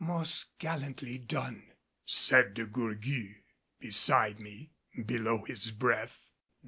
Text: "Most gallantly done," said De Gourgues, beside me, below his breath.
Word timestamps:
"Most 0.03 0.57
gallantly 0.57 1.19
done," 1.19 1.73
said 2.05 2.55
De 2.55 2.65
Gourgues, 2.65 3.35
beside 3.79 4.39
me, 4.39 4.71
below 5.05 5.43
his 5.43 5.69
breath. 5.69 6.31